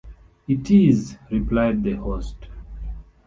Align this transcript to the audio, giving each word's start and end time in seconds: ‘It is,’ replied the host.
‘It 0.47 0.71
is,’ 0.71 1.15
replied 1.29 1.83
the 1.83 1.93
host. 1.93 2.47